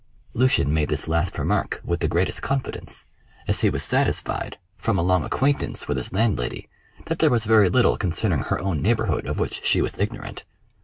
[0.33, 3.05] Lucian made this last remark with the greatest confidence,
[3.47, 6.67] as he was satisfied, from a long acquaintance with his landlady,
[7.05, 10.43] that there was very little concerning her own neighbourhood of which she was ignorant.